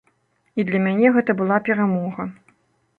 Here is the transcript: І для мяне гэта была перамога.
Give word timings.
І 0.61 0.65
для 0.69 0.79
мяне 0.87 1.13
гэта 1.19 1.31
была 1.45 1.57
перамога. 1.71 2.31